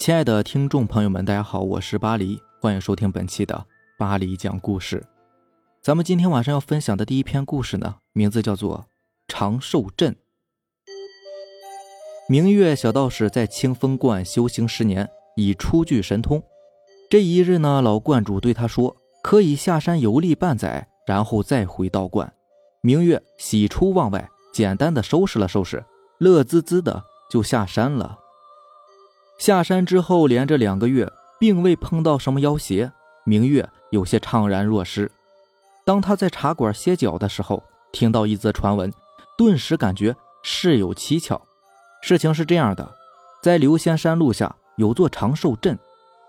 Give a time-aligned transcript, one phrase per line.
[0.00, 3.66] 亲爱的听众朋友们，大家好，我是巴黎，欢迎收听本期的
[3.98, 5.04] 巴黎讲故事。
[5.82, 8.78] 咱们今天晚上要分享的第一篇故事呢，名字叫做
[9.28, 10.14] 《长寿镇》。
[12.30, 16.42] 明月小道士在清风观修行十年，已初具神通。
[17.10, 22.32] 这一日呢，老观主对他说：“可以下山游历半载，然后再回道观。”
[22.80, 25.84] 明月喜出望外，简单的收拾了收拾，
[26.16, 28.16] 乐滋滋的就下山了。
[29.40, 32.92] 下山之后，连着两个月，并未碰到什么妖邪。
[33.24, 35.10] 明月有些怅然若失。
[35.82, 38.92] 当他在茶馆歇脚的时候，听到一则传闻，
[39.38, 41.40] 顿时感觉事有蹊跷。
[42.02, 42.86] 事情是这样的，
[43.42, 45.78] 在流仙山路下有座长寿镇，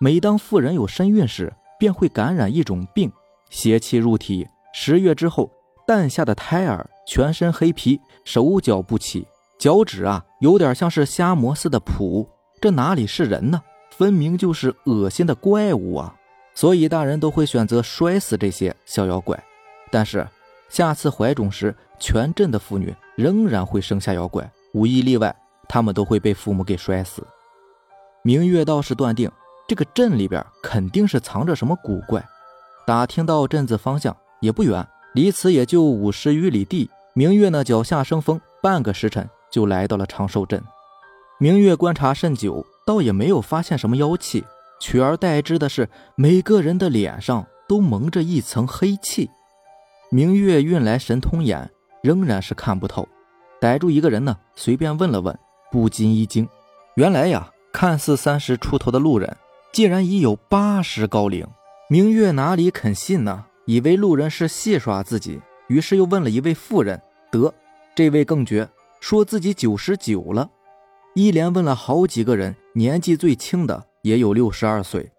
[0.00, 3.12] 每当妇人有身孕时，便会感染一种病，
[3.50, 4.48] 邪气入体。
[4.74, 5.48] 十月之后，
[5.86, 9.24] 诞下的胎儿全身黑皮，手脚不起，
[9.60, 12.26] 脚趾啊有点像是虾蟆似的蹼。
[12.66, 13.62] 这哪里是人呢？
[13.90, 16.12] 分明就是恶心的怪物啊！
[16.52, 19.40] 所以大人都会选择摔死这些小妖怪。
[19.88, 20.26] 但是
[20.68, 25.32] 下次怀种时，全镇的妇女仍然会生下妖怪，无一例外，
[25.68, 27.24] 他们都会被父母给摔死。
[28.22, 29.30] 明月倒是断定，
[29.68, 32.20] 这个镇里边肯定是藏着什么古怪。
[32.84, 36.90] 打听到镇子方向也不远，离此也就五十余里地。
[37.14, 40.60] 明月呢，脚下生风，半个时辰就来到了长寿镇。
[41.38, 44.42] 明月观察甚久，倒也没有发现什么妖气，
[44.80, 49.28] 取而代之的是每个人的脸上都蒙着一层黑气。
[50.10, 51.70] 明月运来神通眼，
[52.02, 53.06] 仍然是看不透。
[53.60, 55.38] 逮住一个人呢，随便问了问，
[55.70, 56.48] 不禁一惊，
[56.94, 59.36] 原来呀，看似三十出头的路人，
[59.72, 61.46] 竟然已有八十高龄。
[61.90, 63.44] 明月哪里肯信呢？
[63.66, 66.98] 以为路人是戏耍自己，于是又问了一位妇人，
[67.30, 67.52] 得，
[67.94, 68.66] 这位更绝，
[69.00, 70.48] 说自己九十九了。
[71.16, 75.10] 一连问了好几个人，年纪最轻的也有六十二岁。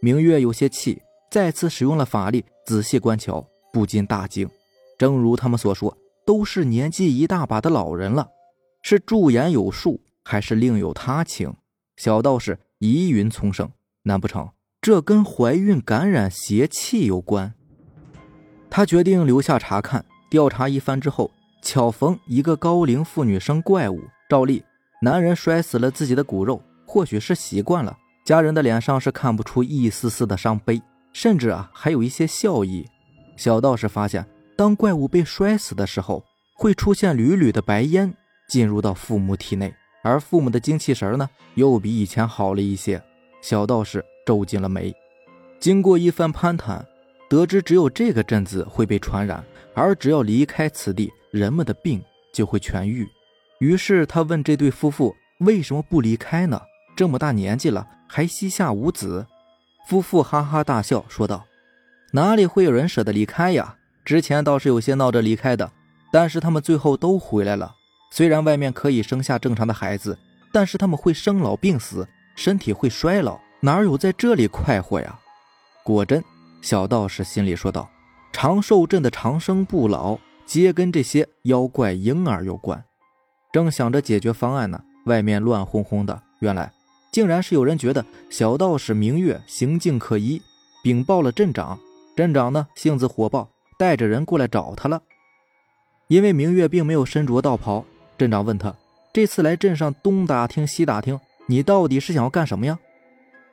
[0.00, 4.48] 明月有些气，再次使用了法力，仔细观瞧，不禁大惊。
[4.96, 8.28] 正如他们所说，都是年纪一大把的老人了，
[8.82, 11.52] 是驻颜有术，还是另有他情？
[11.96, 13.68] 小道士疑云丛生，
[14.04, 14.48] 难不成
[14.80, 17.52] 这跟怀孕感染邪气有关？
[18.70, 21.28] 他决定留下查看，调查一番之后，
[21.60, 24.62] 巧逢一个高龄妇女生怪物，照例。
[25.02, 27.96] 男人摔死了自己的骨肉，或许是习惯了。
[28.22, 30.80] 家人的脸上是看不出一丝丝的伤悲，
[31.14, 32.86] 甚至啊还有一些笑意。
[33.34, 34.26] 小道士发现，
[34.58, 36.22] 当怪物被摔死的时候，
[36.54, 38.14] 会出现缕缕的白烟
[38.50, 43.02] 进入到父母体内，而父母的精气神呢又比以前好了一些。
[43.40, 44.94] 小道士皱紧了眉，
[45.58, 46.84] 经过一番攀谈，
[47.30, 49.42] 得知只有这个镇子会被传染，
[49.74, 53.08] 而只要离开此地，人们的病就会痊愈。
[53.60, 56.60] 于是他问这对夫妇为什么不离开呢？
[56.96, 59.26] 这么大年纪了，还膝下无子。
[59.86, 61.46] 夫妇哈哈大笑，说道
[62.12, 63.76] ：“哪里会有人舍得离开呀？
[64.04, 65.72] 之前倒是有些闹着离开的，
[66.10, 67.74] 但是他们最后都回来了。
[68.10, 70.18] 虽然外面可以生下正常的孩子，
[70.52, 75.18] 但是他们会生老病死，身体会衰老，哪有在这里快活呀？”
[75.84, 76.22] 果真，
[76.62, 77.88] 小道士心里说道
[78.32, 82.82] ：“长寿镇的长生不老，皆跟这些妖怪婴儿有关。”
[83.52, 86.22] 正想着解决方案呢，外面乱哄哄的。
[86.40, 86.72] 原来
[87.12, 90.40] 竟然是有人觉得小道士明月行径可疑，
[90.82, 91.78] 禀报了镇长。
[92.16, 95.02] 镇长呢性子火爆，带着人过来找他了。
[96.08, 97.84] 因为明月并没有身着道袍，
[98.18, 98.74] 镇长问他
[99.12, 102.78] ：“这次来镇上东打听西打听，你到底是想要干什么呀？”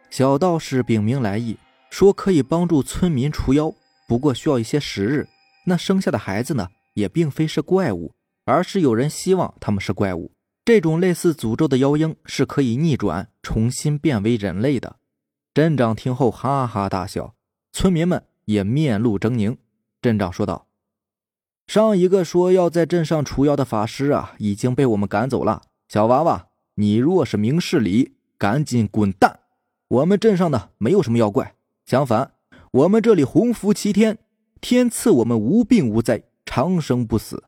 [0.09, 1.57] 小道士禀明来意，
[1.89, 3.71] 说可以帮助村民除妖，
[4.07, 5.27] 不过需要一些时日。
[5.65, 8.11] 那生下的孩子呢，也并非是怪物。
[8.47, 10.31] 而是有人希望他们是怪物，
[10.63, 14.95] 这种类似诅咒的妖婴是可以逆转，重新变为人类的。
[15.53, 17.35] 镇长听后哈哈大笑，
[17.73, 19.57] 村民们也面露狰狞。
[20.01, 20.67] 镇长说道
[21.67, 25.63] ：“上一个说要在镇上除妖的法师啊，已经被我们赶走了。
[25.89, 29.41] 小娃娃，你若是明事理，赶紧滚蛋！
[29.89, 31.55] 我们镇上呢，没有什么妖怪，
[31.85, 32.31] 相反，
[32.71, 34.17] 我们这里洪福齐天，
[34.61, 37.43] 天赐我们无病无灾，长生不死。”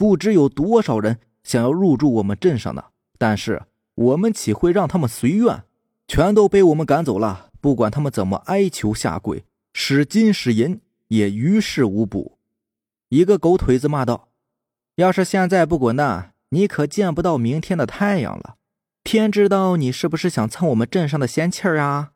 [0.00, 2.84] 不知有多少人想要入住我们镇上呢？
[3.18, 3.64] 但是
[3.94, 5.64] 我们岂会让他们随愿？
[6.08, 7.50] 全都被我们赶走了。
[7.60, 9.44] 不管他们怎么哀求下跪，
[9.74, 12.38] 使金使银，也于事无补。
[13.10, 14.30] 一个狗腿子骂道
[14.96, 18.56] ：“要是现在不滚蛋，你可见不到明天的太阳了。
[19.04, 22.12] 天知道你是不是想蹭我们镇上的仙气儿啊？”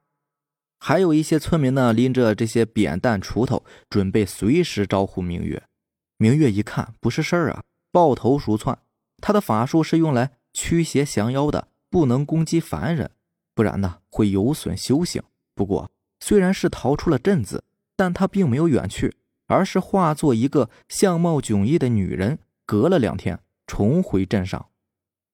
[0.81, 5.63] 还有一些村民呢，拎着这些扁担、锄头，准备随时招呼明月。
[6.17, 7.63] 明月一看，不是事儿啊。
[7.94, 8.76] 抱头鼠窜，
[9.20, 13.12] 他的法术是用来驱邪降妖的，不能攻击凡人。
[13.55, 15.23] 不然呢会有损修行。
[15.55, 17.62] 不过虽然是逃出了镇子，
[17.94, 19.14] 但他并没有远去，
[19.46, 24.67] 而是化作一个相貌迥异的女人，隔了两天重回镇上。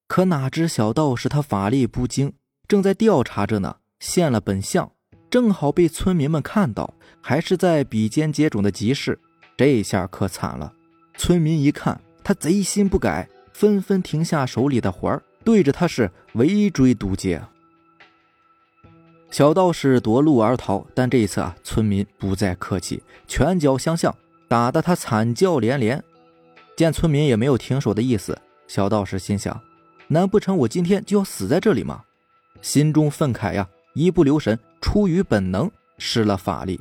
[0.06, 2.34] 可哪知小道士他法力不精，
[2.68, 4.92] 正在调查着呢，现了本相，
[5.30, 6.92] 正好被村民们看到，
[7.22, 9.18] 还是在比肩接踵的集市。
[9.56, 10.74] 这下可惨了，
[11.16, 17.42] 村民一看他贼心不改，纷纷停下手里的活儿，对着他是围追堵截。
[19.30, 24.14] 小道士夺路而逃，但这一次啊，村民不再客气，拳脚相向，
[24.48, 26.02] 打得他惨叫连连。
[26.76, 28.36] 见村民也没有停手的意思，
[28.66, 29.60] 小道士心想。
[30.08, 32.02] 难不成我今天就要死在这里吗？
[32.60, 36.80] 心中愤慨呀，一不留神，出于本能施了法力，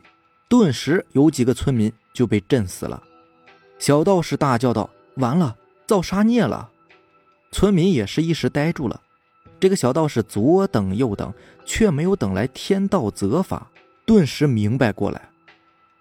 [0.50, 3.04] 顿时有几个村民就被震死了。
[3.78, 4.90] 小道士大叫道
[5.20, 5.56] ：“完了，
[5.86, 6.72] 造杀孽了！”
[7.52, 9.02] 村民也是一时呆住了。
[9.60, 11.34] 这个小道士左等右等，
[11.66, 13.70] 却没有等来天道责罚，
[14.06, 15.30] 顿时明白过来，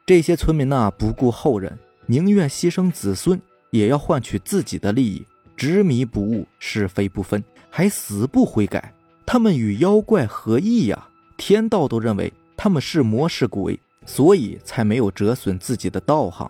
[0.06, 5.26] 这些村民呐，不顾后人，宁愿牺牲子孙，也要换取自己的利益。
[5.56, 8.94] 执迷不悟，是非不分，还死不悔改。
[9.26, 11.08] 他们与妖怪何异呀？
[11.36, 16.48] 天道都认为他们是魔是鬼，所以才没有折损自己的道行。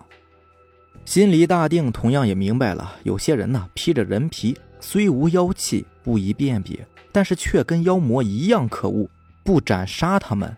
[1.08, 9.08] 心里大定，同样也明白了，有些人呢，披着人皮，虽无妖气，不宜辨别，但是却跟妖魔一样可恶。
[9.42, 10.54] 不斩杀他们，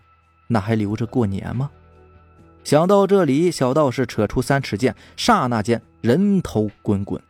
[0.47, 1.71] 那还留着过年吗？
[2.65, 7.23] 想到这里，小道士扯出三尺剑，刹那间人头滚滚。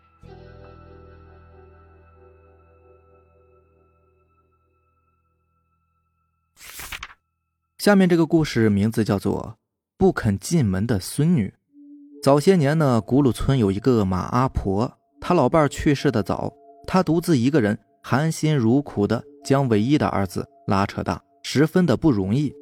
[7.77, 9.55] 下面这个故事名字叫做
[9.95, 11.53] 《不肯进门的孙女》。
[12.23, 16.53] 早些年呢，古鲁村有一个马阿婆，她老伴去世的早，
[16.85, 22.53] 她独自一个人含辛茹苦的将唯一的儿子拉扯大，十分的不容易。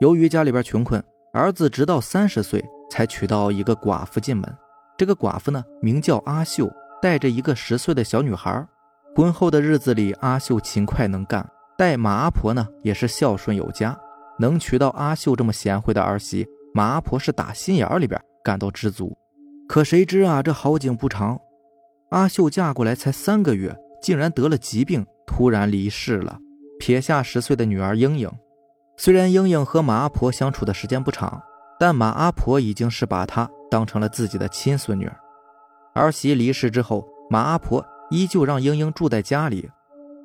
[0.00, 1.00] 由于家里边穷困，
[1.32, 4.52] 儿子直到三十岁才娶到一个寡妇进门。
[4.96, 6.68] 这个寡妇呢，名叫阿秀，
[7.00, 8.66] 带着一个十岁的小女孩。
[9.14, 13.96] 婚后的日子里，阿秀勤快能干，待马阿婆呢也是孝顺有加。
[14.40, 16.44] 能娶到阿秀这么贤惠的儿媳，
[16.74, 19.16] 马阿婆是打心眼里边感到知足。
[19.68, 21.38] 可谁知啊，这好景不长，
[22.10, 26.38] 阿秀嫁过来才三个月，竟然得了疾病，突然离世了，
[26.78, 28.30] 撇下十岁的女儿英英。
[28.96, 31.40] 虽然英英和马阿婆相处的时间不长，
[31.78, 35.16] 但马阿婆已经是把她当成了自己的亲孙女儿。
[35.94, 39.68] 儿媳离世之后，马阿婆依旧让英英住在家里。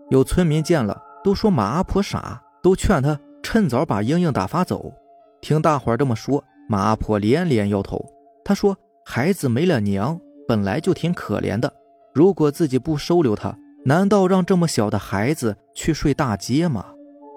[0.10, 3.20] 有村民见了，都说马阿婆傻，都劝她。
[3.46, 4.94] 趁早把英英打发走。
[5.42, 8.04] 听大伙这么说，马阿婆连连摇头。
[8.44, 11.72] 她说：“孩子没了娘，本来就挺可怜的。
[12.14, 16.86] 如果自己不收留他，难道让这么小的孩子去睡大街吗？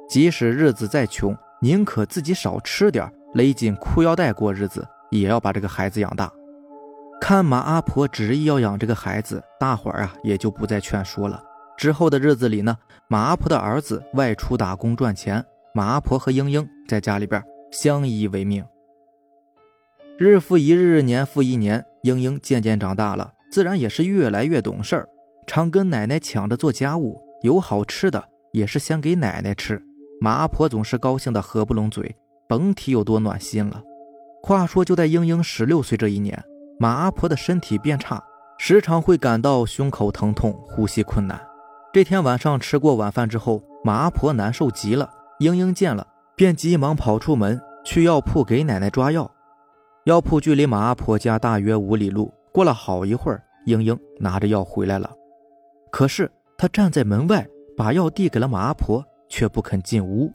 [0.08, 6.32] 即使日子再穷，宁可自己少吃点，勒紧裤腰带过日子，也要把这个孩子养大。”
[7.20, 11.42] 看马阿婆执意要养这个孩子，大伙儿啊也就不再劝说了。
[11.76, 12.76] 之后的日子里呢，
[13.08, 15.44] 马阿婆的儿子外出打工赚钱。
[15.74, 18.64] 马阿婆和英英在家里边相依为命。
[20.18, 25.06] 日复一日，年复一年，英英渐渐长大了，自然也是越来越懂事儿，
[25.46, 29.78] 常跟奶奶抢着做家务，有好吃的也是先给奶奶吃。
[30.18, 32.16] 马阿婆总是高兴的合不拢嘴，
[32.48, 33.82] 甭提有多暖心了。
[34.42, 36.42] 话说，就在英英十六岁这一年，
[36.78, 38.24] 马阿婆的身体变差，
[38.56, 41.38] 时常会感到胸口疼痛、呼吸困难。
[41.92, 45.10] 这天晚上吃过晚饭之后，马阿婆难受极了。
[45.40, 49.30] 英英见了，便急忙跑出门去药铺给奶奶抓药。
[50.06, 52.32] 药铺距离马阿婆家大约五里路。
[52.52, 55.10] 过了好一会儿，英英拿着药回来了。
[55.90, 57.44] 可是她站在门外，
[57.76, 60.32] 把药递给了马阿婆，却不肯进屋。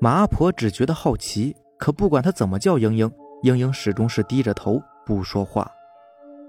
[0.00, 3.08] 马阿婆只觉得好奇，可不管她怎么叫英英，
[3.44, 5.70] 英英始终是低着头不说话。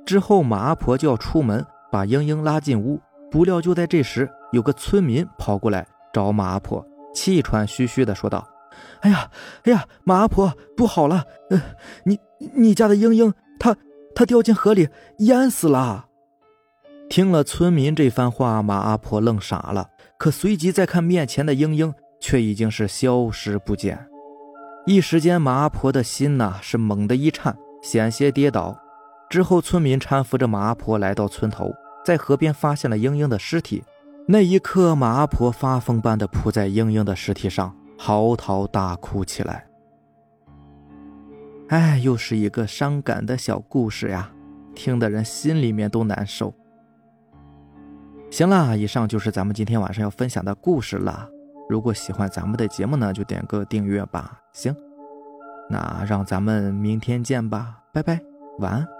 [0.03, 6.83] 之后，马阿婆就要出门把英英拉进屋，不料就在这时，有个村民跑过来找马阿婆。
[7.13, 8.43] 气喘吁吁地说道
[9.01, 9.31] ：“哎呀，
[9.63, 11.23] 哎呀，马阿婆，不好了！
[11.49, 11.61] 呃，
[12.03, 12.19] 你
[12.55, 13.75] 你家的英英，她
[14.13, 16.07] 她掉进河里淹死了。”
[17.09, 19.89] 听了村民这番话，马阿婆愣傻了。
[20.17, 24.05] 可随即再看面前的英英，却已经是消失不见。
[24.85, 28.77] 一时间，马阿婆的心呐是猛地一颤，险些跌倒。
[29.29, 31.71] 之后，村民搀扶着马阿婆来到村头，
[32.03, 33.83] 在河边发现了英英的尸体。
[34.27, 39.67] 那一刻，马阿婆发疯般的扑在英英的尸体上，嚎啕大哭起来。
[41.67, 44.31] 哎，又是一个伤感的小故事呀，
[44.73, 46.53] 听的人心里面都难受。
[48.31, 51.29] 行了，以上就是咱们今天晚上要分享的故事了。
[51.67, 54.39] 如果喜欢咱们的节目呢，就点个订阅吧。
[54.53, 54.73] 行，
[55.69, 58.19] 那让咱们明天见吧，拜拜，
[58.59, 58.98] 晚安。